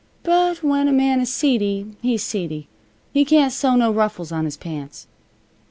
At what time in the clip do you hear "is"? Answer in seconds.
1.21-1.31